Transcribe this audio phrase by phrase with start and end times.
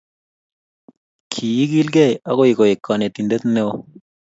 [1.31, 3.73] Ki igilgei agoi koek kanetindet neo